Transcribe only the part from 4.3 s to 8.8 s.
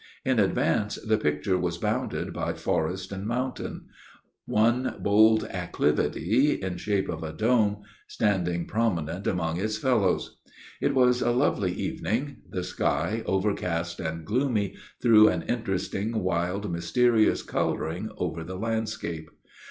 one bold acclivity, in shape of a dome, standing